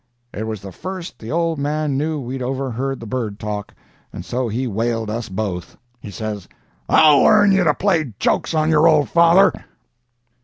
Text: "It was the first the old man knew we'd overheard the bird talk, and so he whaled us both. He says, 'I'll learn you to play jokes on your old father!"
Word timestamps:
"It 0.33 0.47
was 0.47 0.63
the 0.63 0.71
first 0.71 1.19
the 1.19 1.31
old 1.31 1.59
man 1.59 1.95
knew 1.95 2.19
we'd 2.19 2.41
overheard 2.41 2.99
the 2.99 3.05
bird 3.05 3.39
talk, 3.39 3.71
and 4.11 4.25
so 4.25 4.47
he 4.47 4.65
whaled 4.65 5.11
us 5.11 5.29
both. 5.29 5.77
He 5.99 6.09
says, 6.09 6.47
'I'll 6.89 7.21
learn 7.21 7.51
you 7.51 7.63
to 7.63 7.75
play 7.75 8.11
jokes 8.17 8.55
on 8.55 8.71
your 8.71 8.87
old 8.87 9.09
father!" 9.09 9.53